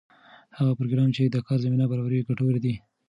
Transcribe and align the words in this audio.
هغه 0.57 0.71
پروګرام 0.79 1.09
چې 1.15 1.21
د 1.25 1.37
کار 1.47 1.57
زمینه 1.65 1.85
برابروي 1.91 2.25
ګټور 2.29 2.55
دی. 2.63 2.73